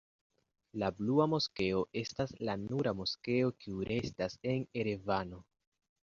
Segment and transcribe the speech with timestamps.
[0.83, 5.41] La Blua Moskeo estas la nura moskeo kiu restas en Erevano.